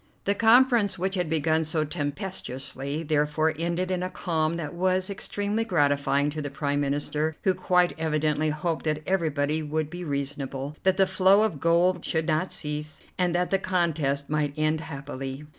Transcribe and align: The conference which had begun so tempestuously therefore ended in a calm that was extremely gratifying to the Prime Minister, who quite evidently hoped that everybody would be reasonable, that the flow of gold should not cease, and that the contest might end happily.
The 0.23 0.33
conference 0.33 0.97
which 0.97 1.13
had 1.13 1.29
begun 1.29 1.63
so 1.63 1.85
tempestuously 1.85 3.03
therefore 3.03 3.53
ended 3.59 3.91
in 3.91 4.01
a 4.01 4.09
calm 4.09 4.55
that 4.57 4.73
was 4.73 5.11
extremely 5.11 5.63
gratifying 5.63 6.31
to 6.31 6.41
the 6.41 6.49
Prime 6.49 6.81
Minister, 6.81 7.35
who 7.43 7.53
quite 7.53 7.93
evidently 7.99 8.49
hoped 8.49 8.83
that 8.85 9.03
everybody 9.05 9.61
would 9.61 9.91
be 9.91 10.03
reasonable, 10.03 10.75
that 10.81 10.97
the 10.97 11.05
flow 11.05 11.43
of 11.43 11.59
gold 11.59 12.03
should 12.03 12.25
not 12.25 12.51
cease, 12.51 12.99
and 13.19 13.35
that 13.35 13.51
the 13.51 13.59
contest 13.59 14.27
might 14.27 14.55
end 14.57 14.81
happily. 14.81 15.45